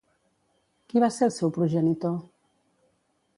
Qui 0.93 1.03
va 1.03 1.09
ser 1.17 1.27
el 1.27 1.33
seu 1.35 1.53
progenitor? 1.59 2.17